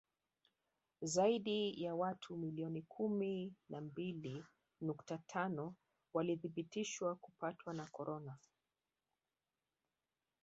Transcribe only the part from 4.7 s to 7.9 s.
nukta tano walithibitishwa kupatwa na